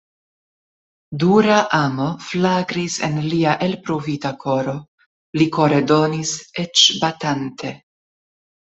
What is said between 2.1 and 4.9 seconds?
flagris en lia elprovita koro;